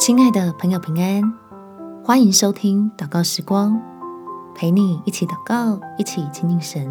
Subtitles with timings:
[0.00, 1.34] 亲爱的朋友，平安，
[2.02, 3.78] 欢迎收听祷告时光，
[4.54, 6.90] 陪你一起祷告，一起亲近神。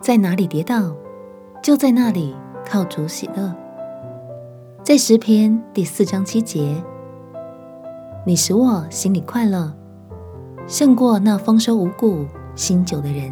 [0.00, 0.96] 在哪里跌倒，
[1.62, 2.34] 就在那里
[2.64, 3.54] 靠主喜乐。
[4.82, 6.82] 在诗篇第四章七节，
[8.24, 9.70] 你使我心里快乐，
[10.66, 13.30] 胜过那丰收五谷、新酒的人。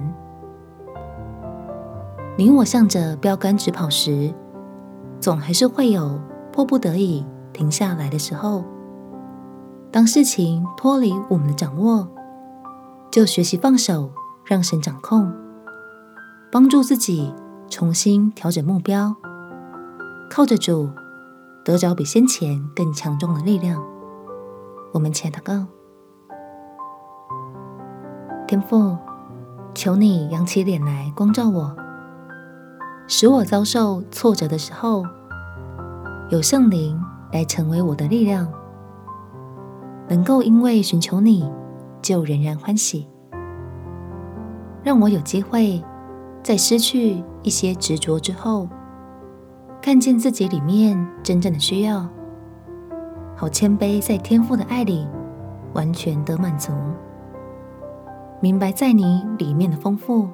[2.36, 4.34] 你我向着标竿直跑时，
[5.18, 6.20] 总还是会有
[6.60, 7.24] 迫不得已
[7.54, 8.62] 停下来的时候。
[9.90, 12.06] 当事情脱离我们的掌握，
[13.10, 14.10] 就学习放手，
[14.44, 15.32] 让神掌控，
[16.52, 17.32] 帮助自己
[17.70, 19.16] 重新调整目标，
[20.28, 20.90] 靠着主。
[21.62, 23.82] 得着比先前更强壮的力量。
[24.92, 25.66] 我们前祷告，
[28.46, 28.96] 天父，
[29.74, 31.74] 求你扬起脸来光照我，
[33.06, 35.04] 使我遭受挫折的时候，
[36.30, 36.96] 有圣灵
[37.32, 38.46] 来成为我的力量，
[40.08, 41.44] 能够因为寻求你，
[42.00, 43.08] 就仍然欢喜。
[44.84, 45.82] 让我有机会
[46.40, 48.68] 在失去一些执着之后。
[49.82, 52.06] 看见自己里面真正的需要，
[53.34, 55.08] 好谦卑，在天父的爱里
[55.72, 56.70] 完全得满足，
[58.40, 60.28] 明白在你里面的丰富，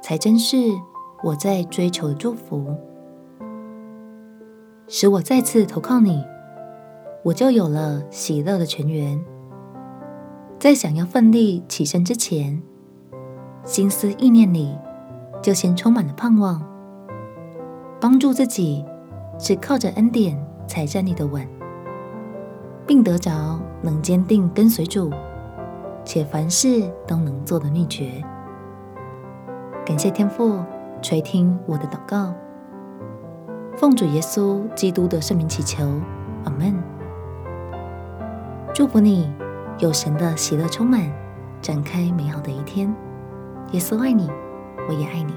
[0.00, 0.56] 才真是
[1.24, 2.64] 我在追求的祝福，
[4.94, 6.22] 使我再次投靠你，
[7.22, 9.18] 我就有了喜乐的泉源。
[10.58, 12.62] 在想要奋力起身之前，
[13.64, 14.76] 心思意念里
[15.40, 16.62] 就先充满了盼望。
[18.02, 18.84] 帮助自己
[19.38, 21.48] 是靠着恩典才站立的稳，
[22.86, 25.10] 并得着能坚定跟随主，
[26.04, 28.22] 且凡事都能做的秘诀。
[29.86, 30.62] 感谢天父
[31.00, 32.34] 垂听我的祷告，
[33.76, 35.84] 奉主耶稣基督的圣名祈求，
[36.44, 36.74] 阿门。
[38.74, 39.32] 祝福你
[39.78, 41.10] 有神的喜乐充满，
[41.60, 42.94] 展开美好的一天。
[43.72, 44.30] 耶稣爱你，
[44.88, 45.34] 我也爱你。